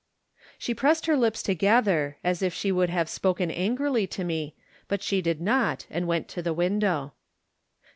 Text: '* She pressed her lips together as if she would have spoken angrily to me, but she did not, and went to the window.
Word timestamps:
'* 0.31 0.43
She 0.57 0.73
pressed 0.73 1.05
her 1.05 1.15
lips 1.15 1.43
together 1.43 2.17
as 2.23 2.41
if 2.41 2.55
she 2.55 2.71
would 2.71 2.89
have 2.89 3.07
spoken 3.07 3.51
angrily 3.51 4.07
to 4.07 4.23
me, 4.23 4.55
but 4.87 5.03
she 5.03 5.21
did 5.21 5.39
not, 5.39 5.85
and 5.91 6.07
went 6.07 6.27
to 6.29 6.41
the 6.41 6.53
window. 6.55 7.13